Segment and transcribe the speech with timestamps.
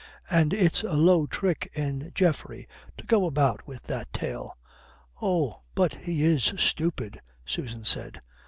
[0.31, 2.67] And it's a low trick in Geoffrey
[2.97, 4.57] to go about with that tale."
[5.21, 5.61] "Oh!
[5.75, 8.19] But he is stupid," Susan said.